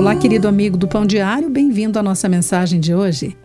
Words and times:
Olá, 0.00 0.16
querido 0.16 0.48
amigo 0.48 0.78
do 0.78 0.88
Pão 0.88 1.04
Diário, 1.04 1.50
bem-vindo 1.50 1.98
à 1.98 2.02
nossa 2.02 2.26
mensagem 2.26 2.80
de 2.80 2.94
hoje. 2.94 3.36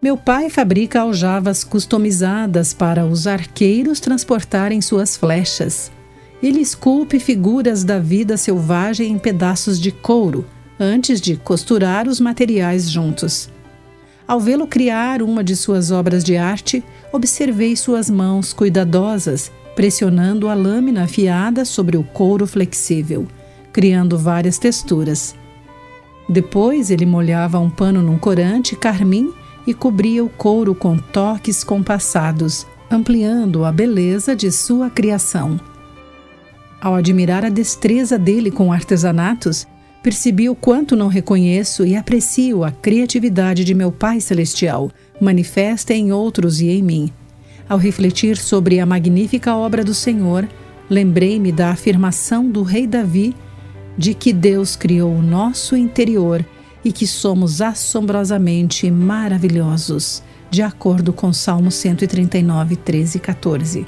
Meu 0.00 0.16
pai 0.16 0.48
fabrica 0.48 1.02
aljavas 1.02 1.62
customizadas 1.62 2.72
para 2.72 3.04
os 3.04 3.26
arqueiros 3.26 4.00
transportarem 4.00 4.80
suas 4.80 5.18
flechas. 5.18 5.92
Ele 6.42 6.60
esculpe 6.60 7.20
figuras 7.20 7.84
da 7.84 7.98
vida 7.98 8.38
selvagem 8.38 9.12
em 9.12 9.18
pedaços 9.18 9.78
de 9.78 9.92
couro, 9.92 10.46
antes 10.80 11.20
de 11.20 11.36
costurar 11.36 12.08
os 12.08 12.20
materiais 12.20 12.90
juntos. 12.90 13.50
Ao 14.26 14.40
vê-lo 14.40 14.66
criar 14.66 15.20
uma 15.20 15.44
de 15.44 15.54
suas 15.54 15.90
obras 15.90 16.24
de 16.24 16.38
arte, 16.38 16.82
observei 17.12 17.76
suas 17.76 18.08
mãos 18.08 18.54
cuidadosas 18.54 19.52
pressionando 19.76 20.48
a 20.48 20.54
lâmina 20.54 21.04
afiada 21.04 21.66
sobre 21.66 21.98
o 21.98 22.02
couro 22.02 22.46
flexível, 22.46 23.28
criando 23.74 24.16
várias 24.16 24.58
texturas. 24.58 25.38
Depois 26.30 26.92
ele 26.92 27.04
molhava 27.04 27.58
um 27.58 27.68
pano 27.68 28.00
num 28.00 28.16
corante 28.16 28.76
carmim 28.76 29.32
e 29.66 29.74
cobria 29.74 30.24
o 30.24 30.28
couro 30.28 30.76
com 30.76 30.96
toques 30.96 31.64
compassados, 31.64 32.64
ampliando 32.88 33.64
a 33.64 33.72
beleza 33.72 34.36
de 34.36 34.52
sua 34.52 34.88
criação. 34.88 35.58
Ao 36.80 36.94
admirar 36.94 37.44
a 37.44 37.48
destreza 37.48 38.16
dele 38.16 38.48
com 38.48 38.72
artesanatos, 38.72 39.66
percebi 40.04 40.48
o 40.48 40.54
quanto 40.54 40.94
não 40.94 41.08
reconheço 41.08 41.84
e 41.84 41.96
aprecio 41.96 42.62
a 42.62 42.70
criatividade 42.70 43.64
de 43.64 43.74
meu 43.74 43.90
Pai 43.90 44.20
Celestial, 44.20 44.88
manifesta 45.20 45.92
em 45.92 46.12
outros 46.12 46.60
e 46.60 46.68
em 46.68 46.80
mim. 46.80 47.12
Ao 47.68 47.76
refletir 47.76 48.36
sobre 48.36 48.78
a 48.78 48.86
magnífica 48.86 49.56
obra 49.56 49.82
do 49.82 49.92
Senhor, 49.92 50.48
lembrei-me 50.88 51.50
da 51.50 51.70
afirmação 51.70 52.48
do 52.48 52.62
rei 52.62 52.86
Davi 52.86 53.34
de 53.96 54.14
que 54.14 54.32
Deus 54.32 54.76
criou 54.76 55.14
o 55.14 55.22
nosso 55.22 55.76
interior 55.76 56.44
e 56.84 56.92
que 56.92 57.06
somos 57.06 57.60
assombrosamente 57.60 58.90
maravilhosos, 58.90 60.22
de 60.50 60.62
acordo 60.62 61.12
com 61.12 61.32
Salmo 61.32 61.70
139, 61.70 62.76
13 62.76 63.18
e 63.18 63.20
14. 63.20 63.86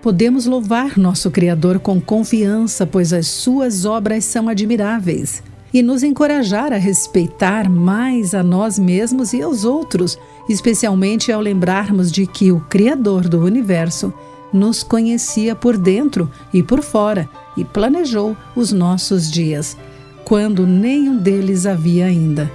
Podemos 0.00 0.46
louvar 0.46 0.96
nosso 0.96 1.30
Criador 1.30 1.80
com 1.80 2.00
confiança, 2.00 2.86
pois 2.86 3.12
as 3.12 3.26
suas 3.26 3.84
obras 3.84 4.24
são 4.24 4.48
admiráveis 4.48 5.42
e 5.74 5.82
nos 5.82 6.02
encorajar 6.02 6.72
a 6.72 6.76
respeitar 6.76 7.68
mais 7.68 8.34
a 8.34 8.42
nós 8.42 8.78
mesmos 8.78 9.32
e 9.32 9.42
aos 9.42 9.64
outros, 9.64 10.16
especialmente 10.48 11.32
ao 11.32 11.40
lembrarmos 11.40 12.12
de 12.12 12.26
que 12.26 12.52
o 12.52 12.60
Criador 12.60 13.28
do 13.28 13.40
universo 13.42 14.14
nos 14.52 14.82
conhecia 14.82 15.54
por 15.54 15.76
dentro 15.76 16.30
e 16.52 16.62
por 16.62 16.82
fora 16.82 17.28
e 17.56 17.64
planejou 17.64 18.36
os 18.54 18.72
nossos 18.72 19.30
dias, 19.30 19.76
quando 20.24 20.66
nenhum 20.66 21.16
deles 21.16 21.66
havia 21.66 22.06
ainda. 22.06 22.50